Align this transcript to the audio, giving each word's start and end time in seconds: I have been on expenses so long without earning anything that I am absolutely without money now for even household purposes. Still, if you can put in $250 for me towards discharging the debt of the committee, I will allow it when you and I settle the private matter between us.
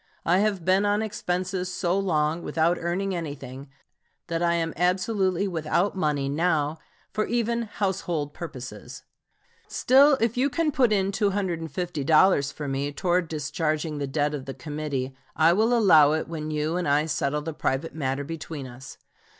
I 0.25 0.39
have 0.39 0.65
been 0.65 0.83
on 0.83 1.03
expenses 1.03 1.71
so 1.71 1.95
long 1.99 2.41
without 2.41 2.79
earning 2.79 3.13
anything 3.13 3.69
that 4.29 4.41
I 4.41 4.55
am 4.55 4.73
absolutely 4.75 5.47
without 5.47 5.95
money 5.95 6.27
now 6.27 6.79
for 7.13 7.27
even 7.27 7.61
household 7.61 8.33
purposes. 8.33 9.03
Still, 9.67 10.17
if 10.19 10.35
you 10.37 10.49
can 10.49 10.71
put 10.71 10.91
in 10.91 11.11
$250 11.11 12.51
for 12.51 12.67
me 12.67 12.91
towards 12.91 13.27
discharging 13.27 13.99
the 13.99 14.07
debt 14.07 14.33
of 14.33 14.45
the 14.45 14.55
committee, 14.55 15.13
I 15.35 15.53
will 15.53 15.71
allow 15.71 16.13
it 16.13 16.27
when 16.27 16.49
you 16.49 16.77
and 16.77 16.87
I 16.87 17.05
settle 17.05 17.43
the 17.43 17.53
private 17.53 17.93
matter 17.93 18.23
between 18.23 18.65
us. 18.65 18.97